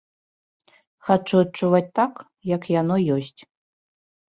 [1.09, 2.13] Хачу адчуваць так,
[2.55, 3.41] як яно ёсць.